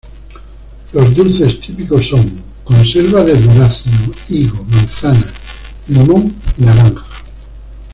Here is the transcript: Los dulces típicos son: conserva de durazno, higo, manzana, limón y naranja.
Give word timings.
Los 0.93 1.13
dulces 1.15 1.59
típicos 1.59 2.07
son: 2.07 2.27
conserva 2.63 3.23
de 3.23 3.35
durazno, 3.35 3.91
higo, 4.29 4.63
manzana, 4.63 5.27
limón 5.89 6.35
y 6.57 6.63
naranja. 6.63 7.05